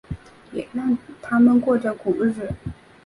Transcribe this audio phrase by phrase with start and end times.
[0.73, 2.51] 让他们过着苦日子